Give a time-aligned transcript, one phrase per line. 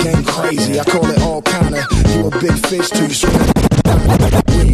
[0.00, 1.86] Game crazy, I call it all kinda.
[2.08, 3.52] You a big fish you swim.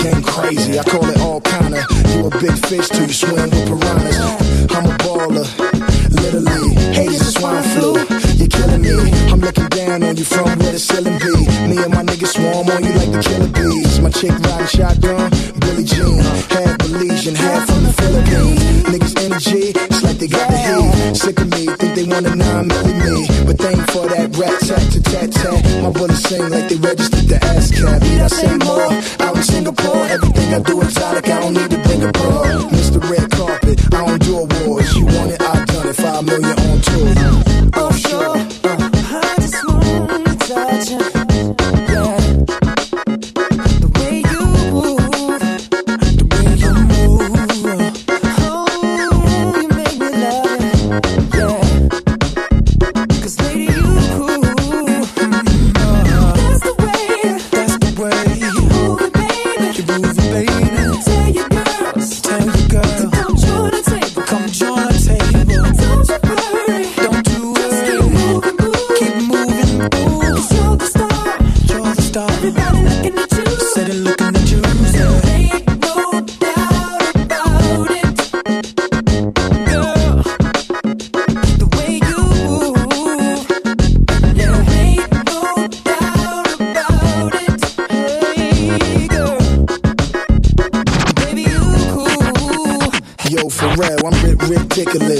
[0.00, 1.84] Game crazy, I call it all kinda.
[2.08, 4.16] You a big fish till swim with piranhas.
[4.74, 5.46] I'm a baller,
[6.10, 6.74] literally.
[6.96, 7.98] Haters is swine flu.
[8.40, 9.12] You're killing me.
[9.30, 11.34] I'm looking down on you from where the ceiling be.
[11.68, 14.00] Me and my niggas swarm on you like the killer bees.
[14.00, 16.18] My chick riding shotgun, Billie Jean.
[16.48, 18.60] Half Belizean, half from the Philippines.
[18.88, 19.72] Niggas energy,
[22.22, 23.44] 99 milli me.
[23.46, 25.82] But thank for that rat tat to tat tat.
[25.82, 28.00] My bullets sing like they registered the ASCAP.
[28.02, 28.92] Need I say more?
[29.26, 31.28] Out in Singapore, everything I do exotic.
[31.28, 32.68] I don't need to bring a bra.
[32.76, 33.00] Mr.
[33.08, 34.94] Red Carpet, I don't do awards.
[34.96, 35.96] You want it, I've done it.
[35.96, 37.09] Five million on tour.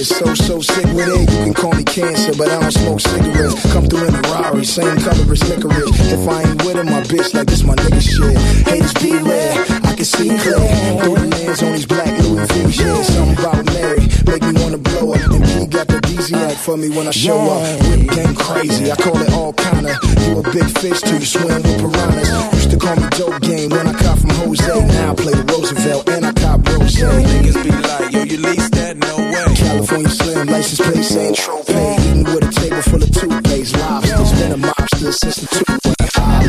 [0.00, 0.36] Ridiculous.
[0.36, 1.20] So, so sick with it.
[1.20, 3.72] You can call me cancer, but I don't smoke cigarettes.
[3.72, 6.12] Come through in a Rari, same color as licorice.
[6.12, 8.36] If I ain't with him, my bitch like this my nigga shit.
[8.66, 9.52] Haters beware,
[9.84, 10.58] I can see clear.
[11.02, 13.04] Throw the lens on these black Louis V shit.
[13.04, 15.30] Something about Mary, make me wanna blow up.
[15.30, 17.62] And P got the DZ act for me when I show up.
[17.88, 19.98] Whip game crazy, I call it all kinda.
[20.26, 22.54] You a big fish till you swim with piranhas.
[22.54, 24.64] Used to call me dope game when I cop from Jose.
[24.64, 26.96] Now I play Roosevelt and I cop Rose.
[26.96, 28.96] Niggas be like, you lease that?
[28.96, 29.56] No way.
[29.56, 31.98] California Slim, license plate saying Tropay.
[31.98, 33.76] Eating with a table full of toothpaste.
[33.76, 36.39] Lobsters, been a mobster since the two.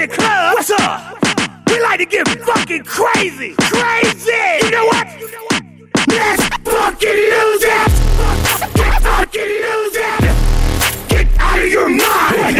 [0.00, 0.54] the club.
[0.54, 1.18] What's up?
[1.68, 3.54] We like to get fucking crazy.
[3.58, 4.64] Crazy!
[4.64, 5.06] You know what?
[6.08, 7.90] Let's fucking lose it!
[8.74, 10.20] Get fucking lose it!
[11.08, 12.56] Get out of your mind!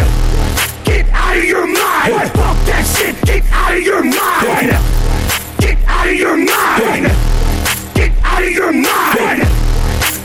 [0.84, 2.30] Get out of your mind!
[2.36, 3.16] Fuck that shit!
[3.24, 4.76] Get out of your mind!
[5.60, 7.06] Get out of your mind!
[7.94, 9.40] Get out of your mind!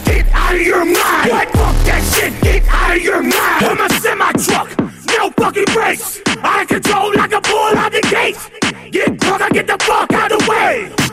[0.03, 1.49] Get out of your mind!
[1.55, 2.33] Fuck that shit!
[2.41, 3.65] Get out of your mind!
[3.65, 4.84] I'm a semi truck!
[5.45, 6.21] fucking brakes.
[6.27, 8.37] I control like a bull out the gate.
[8.91, 11.04] Get drunk, I get the fuck out of the way.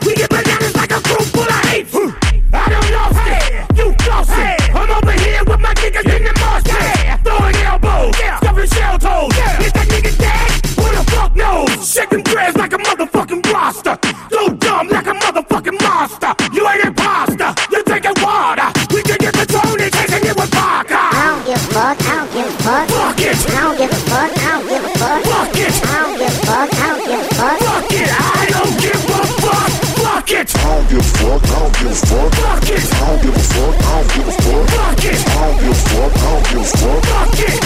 [22.63, 22.87] Fuck.
[22.89, 25.23] Fuck it, I don't give a fuck, I don't give a fuck.
[25.23, 27.59] fuck it, I don't give a fuck, I don't give a fuck.
[27.59, 28.09] fuck it.
[28.13, 29.71] I don't give a fuck.
[30.03, 32.31] Fuck it, I don't give a fuck, I don't give a fuck.
[32.33, 34.63] fuck it, I don't give a fuck, I don't give a fuck.
[34.73, 35.19] fuck it.
[35.23, 37.03] I don't give a fuck, I don't give a fuck.
[37.03, 37.59] Fuck it!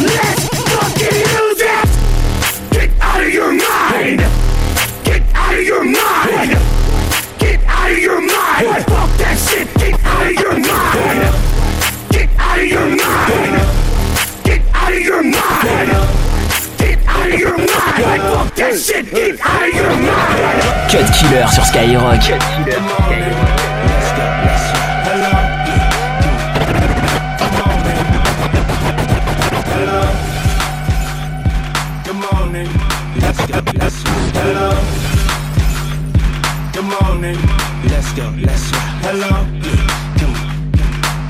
[0.00, 1.88] Let's fucking use it!
[2.72, 4.20] Get out of your mind!
[5.04, 6.50] Get out of your mind!
[7.38, 8.89] Get out of your mind!
[18.70, 19.10] That shit!
[19.10, 20.62] Get out of your mind!
[20.90, 22.20] Cut Killer sur Skyrock.
[22.20, 24.70] Cut Killer sur Skyrock.
[32.04, 32.68] Good morning.
[33.16, 33.58] Let's go.
[34.38, 34.70] Hello.
[36.72, 37.38] Good morning.
[37.88, 38.24] Let's go.
[38.38, 38.78] Let's go.
[39.02, 39.46] Hello.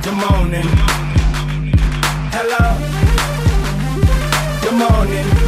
[0.02, 0.68] Good morning.
[2.32, 2.64] Hello.
[4.62, 5.39] Good morning.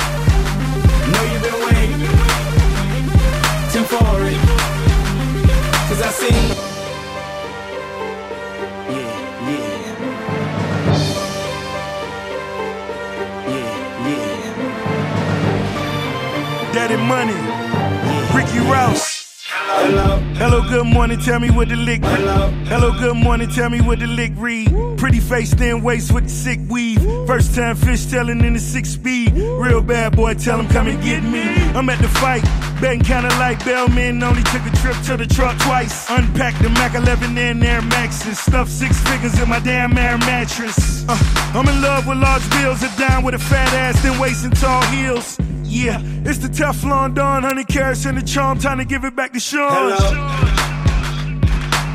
[18.75, 20.17] Hello.
[20.37, 22.21] Hello, good morning, tell me what the lick read.
[22.21, 22.49] Hello.
[22.67, 24.71] Hello, good morning, tell me what the lick read.
[24.97, 27.03] Pretty face, thin waist with the sick weave.
[27.27, 29.33] First time fish telling in the six speed.
[29.35, 31.43] Real bad boy, tell him come and get me.
[31.75, 32.43] I'm at the fight,
[32.81, 34.23] betting kinda like Bellman.
[34.23, 36.09] Only took a trip to the truck twice.
[36.09, 38.39] Unpacked the Mac 11 and Air Maxes.
[38.39, 41.05] Stuffed six figures in my damn air mattress.
[41.09, 41.19] Uh,
[41.55, 44.57] I'm in love with large bills, a dime with a fat ass, then waist and
[44.57, 45.37] tall heels.
[45.73, 48.59] Yeah, it's the Teflon Don, 100 carats and the charm.
[48.59, 49.71] Time to give it back to Sean.
[49.71, 49.97] Hello.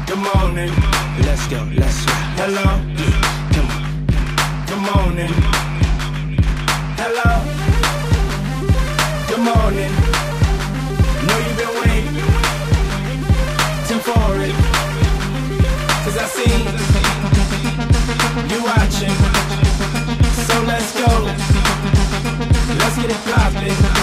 [0.08, 0.72] Good morning.
[1.22, 1.64] Let's go.
[1.76, 2.12] Let's go.
[2.42, 2.64] Hello.
[3.54, 3.82] Come on.
[4.66, 5.32] Good morning.
[6.98, 7.30] Hello.
[9.28, 9.97] Good morning.
[23.08, 23.97] Let's get it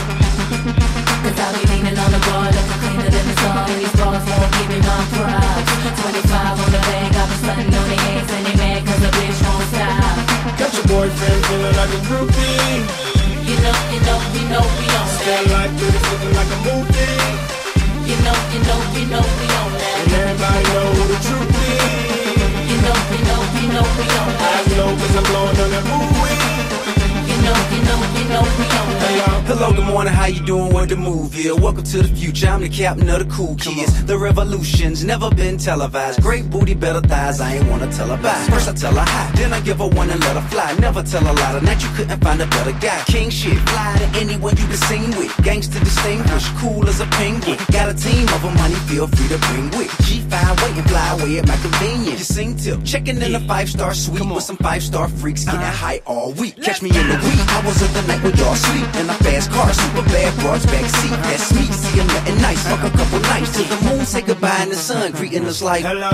[29.65, 30.75] Hello, good morning, how you doing?
[30.75, 31.57] What the move here?
[31.57, 34.05] Welcome to the future, I'm the captain of the cool kids.
[34.05, 36.21] The revolution's never been televised.
[36.21, 38.47] Great booty, better thighs, I ain't wanna tell her bye.
[38.51, 40.75] First I tell her hi, then I give her one and let her fly.
[40.81, 43.05] Never tell a lie, tonight you couldn't find a better guy.
[43.07, 45.35] King shit, fly to anyone you been seen with.
[45.43, 47.57] Gangster distinguished, cool as a penguin.
[47.73, 49.89] Got a team of them, honey, feel free to bring with.
[50.05, 52.19] G5, wait and fly away at my convenience.
[52.19, 55.61] You sing tip, checking in a five star suite with some five star freaks, getting
[55.61, 56.61] high all week.
[56.63, 58.89] Catch me in the week, hours of the night when y'all sleep.
[59.01, 61.17] In a fast car, super bad broads backseat.
[61.23, 62.63] That's me, see I'm nothing nice.
[62.69, 65.85] Fuck a couple nights till the moon say goodbye in the sun, greeting us like.
[65.85, 66.13] Hello.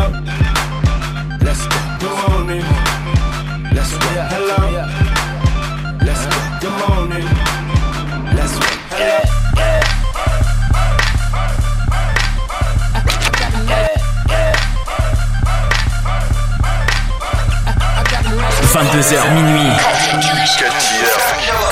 [1.41, 1.79] Let's go.
[2.03, 2.65] Good morning.
[3.75, 4.11] Let's go.
[4.35, 4.61] Hello.
[6.07, 6.39] Let's go.
[6.63, 7.27] Good morning.
[8.37, 8.67] Let's go.
[8.93, 9.41] Hello.
[18.71, 19.75] 22h minuit.
[20.59, 21.20] Cut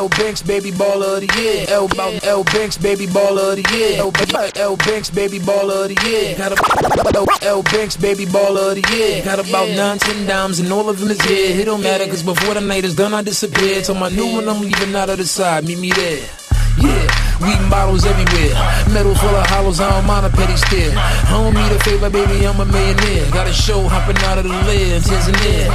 [0.00, 1.66] L Banks, baby baller of the year.
[1.68, 1.86] L,
[2.24, 4.00] L Banks, baby baller of the year.
[4.56, 6.34] L, Banks, baby baller of the year.
[6.38, 9.22] Got L, Banks, baby baller of the year.
[9.22, 11.60] Got about nine, ten dimes and all of them is here.
[11.60, 13.82] It don't matter, cause before the night is done, I disappear.
[13.82, 15.66] Till my new one, I'm leaving out of the side.
[15.66, 16.26] Meet me there.
[16.80, 17.04] Yeah,
[17.44, 18.56] Weed bottles everywhere.
[18.88, 20.96] Metal full of hollows, I don't mind a petty stare.
[20.96, 23.30] I don't need a favor, baby, I'm a millionaire.
[23.32, 25.68] Got a show hopping out of the lid, Tanzania.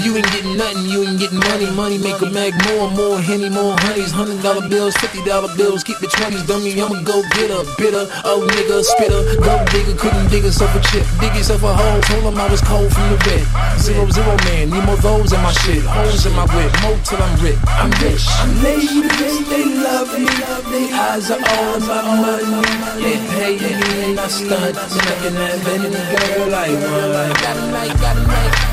[0.00, 1.68] You ain't getting nothing, you ain't getting money.
[1.76, 4.10] Money make a mag more, more henny, more honeys.
[4.10, 6.72] Hundred dollar bills, fifty dollar bills, keep the twenties, dummy.
[6.80, 9.20] I'ma go get a bitter, oh nigga, spitter.
[9.44, 11.04] Go digger, couldn't dig yourself a chip.
[11.20, 13.44] Dig yourself a hole, told him I was cold from the wet.
[13.76, 15.84] Zero, zero man, need more those in my shit.
[15.84, 17.60] Holes in my whip, more till I'm rich.
[17.68, 18.24] I'm rich.
[18.64, 20.24] Ladies, they love me.
[20.72, 22.64] They eyes are all about money.
[22.96, 24.72] They pay me and I stunt.
[24.72, 27.36] And I can have any girl I want.
[27.44, 28.71] Got a night, got a night.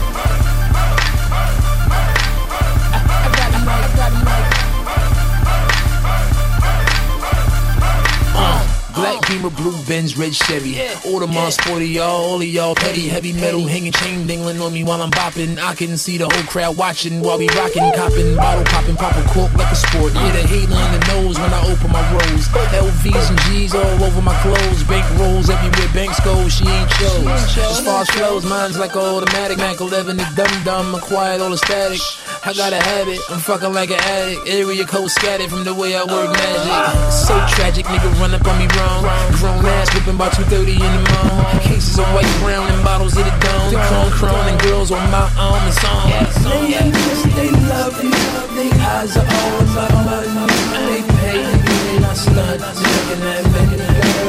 [9.00, 10.74] Black Beamer, blue Benz, red Chevy.
[11.08, 13.08] Audemars, sporty y'all, all of y'all petty.
[13.08, 15.58] Heavy metal hanging, chain dangling on me while I'm bopping.
[15.58, 19.24] I can see the whole crowd watching while we rocking, copping, bottle popping, pop a
[19.30, 20.14] cork like a sport.
[20.14, 22.48] Yeah, the hater in the nose when I open my rolls.
[22.76, 24.84] LVs and G's all over my clothes.
[24.84, 27.26] Bank rolls everywhere, banks go, she ain't chose.
[27.58, 29.58] As far as flows, mine's like automatic.
[29.60, 32.02] Mac 11 is dumb dumb, acquired all the static.
[32.46, 34.48] I got a habit, I'm fucking like an addict.
[34.48, 37.12] Area code scattered from the way I work magic.
[37.12, 39.04] So tragic, nigga run up on me wrong.
[39.36, 41.60] Grown ass whipping by 2.30 in the morning.
[41.60, 43.76] Cases of white, brown, and bottles of the dome.
[43.76, 46.10] Chrome, chrome, and girls on my arm and song.
[46.48, 48.12] Ladies, they love me.
[48.56, 50.50] They eyes are all about money.
[50.88, 52.62] They pay and I stunt.
[52.62, 54.29] And I can